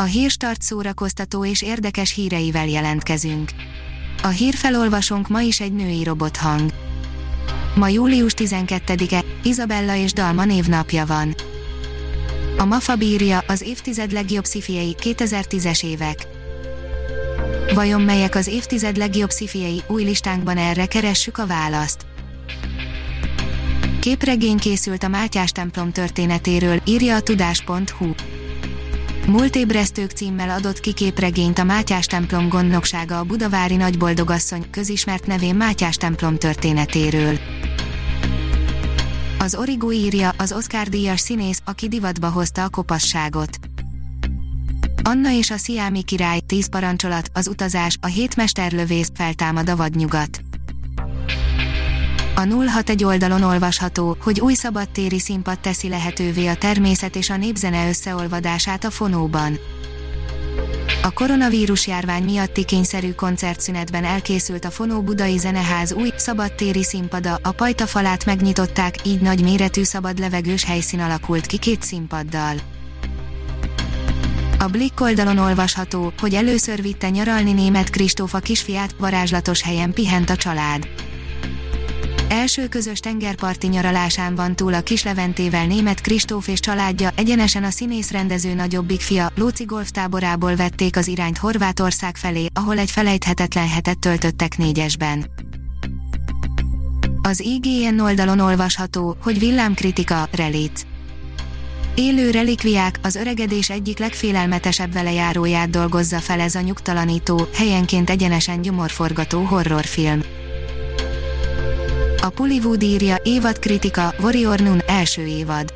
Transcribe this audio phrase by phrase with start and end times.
[0.00, 3.50] A hírstart szórakoztató és érdekes híreivel jelentkezünk.
[4.22, 6.70] A hírfelolvasónk ma is egy női robothang.
[7.74, 11.34] Ma július 12-e, Izabella és Dalma névnapja van.
[12.58, 16.26] A MAFA bírja az évtized legjobb szifiei 2010-es évek.
[17.74, 22.06] Vajon melyek az évtized legjobb szifiei új listánkban erre keressük a választ.
[24.00, 28.12] Képregény készült a Mátyás templom történetéről, írja a tudás.hu.
[29.28, 31.12] Múltébresztők címmel adott ki
[31.56, 37.38] a Mátyás templom gondnoksága a budavári nagyboldogasszony közismert nevén Mátyás templom történetéről.
[39.38, 43.58] Az Origo írja, az Oscar díjas színész, aki divatba hozta a kopasságot.
[45.02, 50.47] Anna és a Sziámi király, tíz parancsolat, az utazás, a hétmesterlövész, feltámad a vadnyugat.
[52.38, 57.88] A 061 oldalon olvasható, hogy új szabadtéri színpad teszi lehetővé a természet és a népzene
[57.88, 59.58] összeolvadását a fonóban.
[61.02, 67.52] A koronavírus járvány miatti kényszerű koncertszünetben elkészült a Fonó Budai Zeneház új, szabadtéri színpada, a
[67.52, 72.54] pajta falát megnyitották, így nagy méretű szabad levegős helyszín alakult ki két színpaddal.
[74.58, 80.36] A Blick oldalon olvasható, hogy először vitte nyaralni német Kristófa kisfiát, varázslatos helyen pihent a
[80.36, 80.88] család.
[82.28, 88.10] Első közös tengerparti nyaralásán van túl a Kisleventével német Kristóf és családja, egyenesen a színész
[88.10, 94.56] rendező nagyobbik fia, Lóci golftáborából vették az irányt Horvátország felé, ahol egy felejthetetlen hetet töltöttek
[94.56, 95.30] négyesben.
[97.22, 100.82] Az IGN oldalon olvasható, hogy villámkritika, relic.
[101.94, 109.42] Élő relikviák, az öregedés egyik legfélelmetesebb velejáróját dolgozza fel ez a nyugtalanító, helyenként egyenesen gyomorforgató
[109.42, 110.22] horrorfilm.
[112.28, 115.74] A Pullywood írja, évad kritika, Warrior Nun, első évad.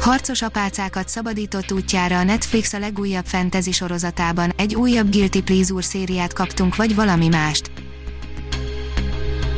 [0.00, 6.32] Harcos apácákat szabadított útjára a Netflix a legújabb fantasy sorozatában, egy újabb Guilty Pleasure szériát
[6.32, 7.70] kaptunk vagy valami mást.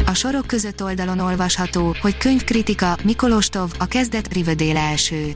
[0.06, 5.34] A sorok között oldalon olvasható, hogy könyvkritika, Mikolostov, a kezdet Riverdale első.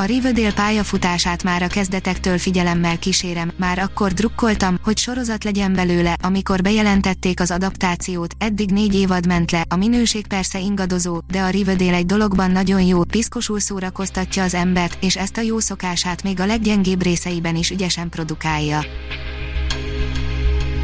[0.00, 6.16] A Riverdale pályafutását már a kezdetektől figyelemmel kísérem, már akkor drukkoltam, hogy sorozat legyen belőle,
[6.22, 11.48] amikor bejelentették az adaptációt, eddig négy évad ment le, a minőség persze ingadozó, de a
[11.48, 16.40] Riverdale egy dologban nagyon jó, piszkosul szórakoztatja az embert, és ezt a jó szokását még
[16.40, 18.84] a leggyengébb részeiben is ügyesen produkálja.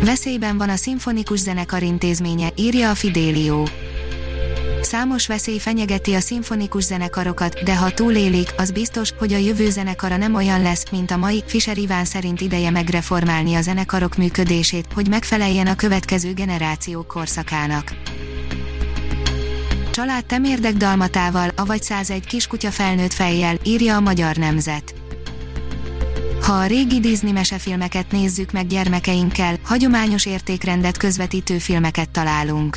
[0.05, 3.65] Veszélyben van a szimfonikus zenekar intézménye, írja a Fidelio.
[4.87, 10.17] Számos veszély fenyegeti a szimfonikus zenekarokat, de ha túlélik, az biztos, hogy a jövő zenekara
[10.17, 11.45] nem olyan lesz, mint a mai.
[11.47, 17.95] Fischer Iván szerint ideje megreformálni a zenekarok működését, hogy megfeleljen a következő generáció korszakának.
[19.91, 24.95] Család temérdek dalmatával, avagy 101 kiskutya felnőtt fejjel, írja a Magyar Nemzet.
[26.43, 32.77] Ha a régi Disney mesefilmeket nézzük meg gyermekeinkkel, hagyományos értékrendet közvetítő filmeket találunk.